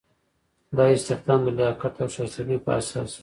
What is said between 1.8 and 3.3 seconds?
او شایستګۍ په اساس وي.